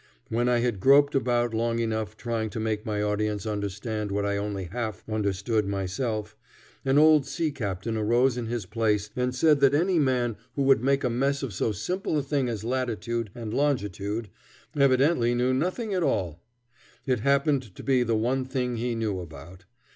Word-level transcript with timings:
When 0.29 0.49
I 0.49 0.61
had 0.61 0.79
groped 0.79 1.13
about 1.13 1.53
long 1.53 1.77
enough 1.77 2.17
trying 2.17 2.49
to 2.49 2.59
make 2.59 2.87
my 2.87 3.03
audience 3.03 3.45
understand 3.45 4.09
what 4.11 4.25
I 4.25 4.35
only 4.35 4.63
half 4.63 5.07
understood 5.07 5.67
myself, 5.67 6.35
an 6.83 6.97
old 6.97 7.27
sea 7.27 7.51
captain 7.51 7.95
arose 7.95 8.35
in 8.35 8.47
his 8.47 8.65
place 8.65 9.11
and 9.15 9.35
said 9.35 9.59
that 9.59 9.75
any 9.75 9.99
man 9.99 10.37
who 10.55 10.63
would 10.63 10.81
make 10.83 11.03
a 11.03 11.09
mess 11.11 11.43
of 11.43 11.53
so 11.53 11.71
simple 11.71 12.17
a 12.17 12.23
thing 12.23 12.49
as 12.49 12.63
latitude 12.63 13.29
and 13.35 13.53
longitude 13.53 14.29
evidently 14.75 15.35
knew 15.35 15.53
nothing 15.53 15.93
at 15.93 16.01
all. 16.01 16.39
It 17.05 17.19
happened 17.19 17.75
to 17.75 17.83
be 17.83 18.01
the 18.01 18.15
one 18.17 18.43
thing 18.43 18.77
he 18.77 18.95
knew 18.95 19.19
about. 19.19 19.65